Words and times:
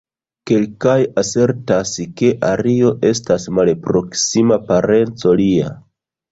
Kelkaj 0.51 0.95
asertas, 1.21 1.91
ke 2.23 2.33
Ario 2.49 2.95
estas 3.11 3.47
malproksima 3.61 4.61
parenco 4.73 5.39
lia. 5.45 5.75